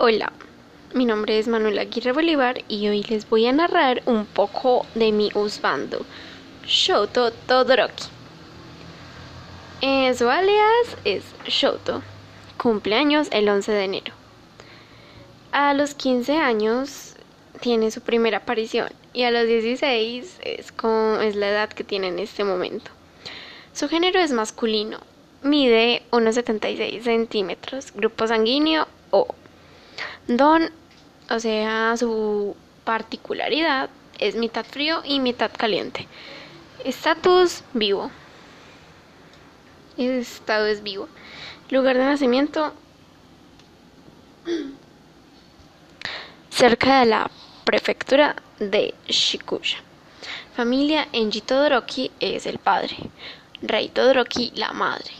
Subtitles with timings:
[0.00, 0.32] Hola,
[0.94, 5.10] mi nombre es Manuel Aguirre Bolívar y hoy les voy a narrar un poco de
[5.10, 6.06] mi husbando,
[6.64, 8.04] Shoto Todoroki.
[9.80, 12.02] Eh, su alias es Shoto,
[12.58, 14.14] cumpleaños el 11 de enero.
[15.50, 17.14] A los 15 años
[17.58, 22.06] tiene su primera aparición y a los 16 es, con, es la edad que tiene
[22.06, 22.92] en este momento.
[23.72, 25.00] Su género es masculino,
[25.42, 29.34] mide 1,76 centímetros, grupo sanguíneo O.
[30.28, 30.70] Don,
[31.30, 36.06] o sea, su particularidad es mitad frío y mitad caliente.
[36.84, 38.10] Estatus vivo.
[39.96, 41.08] Estado es vivo.
[41.70, 42.74] Lugar de nacimiento
[46.50, 47.30] cerca de la
[47.64, 49.78] prefectura de Shikuya.
[50.54, 52.96] Familia Enji Todoroki es el padre.
[53.62, 55.10] Rei Todoroki la madre.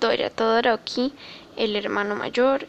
[0.00, 1.12] Toya Todoroki
[1.56, 2.66] el hermano mayor.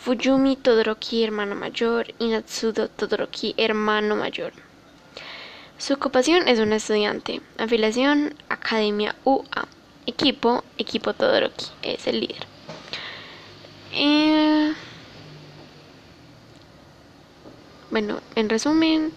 [0.00, 4.52] Fuyumi Todoroki, hermano mayor, y Natsudo Todoroki, hermano mayor.
[5.76, 7.40] Su ocupación es una estudiante.
[7.58, 9.68] Afiliación, Academia UA.
[10.06, 12.46] Equipo, Equipo Todoroki, es el líder.
[13.92, 14.72] Eh,
[17.90, 19.12] bueno, en resumen,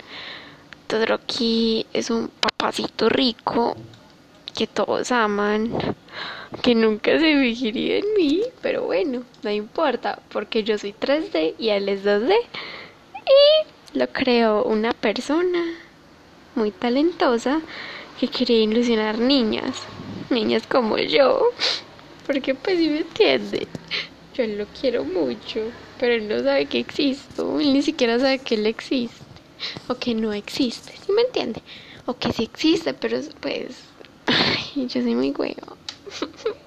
[0.88, 3.78] Todoroki es un papacito rico
[4.62, 5.72] que todos aman
[6.62, 11.70] que nunca se fijaría en mí, pero bueno, no importa, porque yo soy 3D y
[11.70, 12.31] él es 2D.
[13.26, 15.64] Y lo creo una persona
[16.53, 17.59] muy talentosa
[18.20, 19.81] que quiere ilusionar niñas,
[20.30, 21.42] niñas como yo,
[22.28, 23.68] porque pues si me entiende,
[24.36, 28.53] yo lo quiero mucho, pero él no sabe que existo, él ni siquiera sabe que
[28.53, 29.25] él existe,
[29.88, 31.64] o que no existe, ¿sí me entiende?
[32.06, 33.90] O que sí existe, pero pues,
[34.32, 35.78] ay, yo soy muy huevo.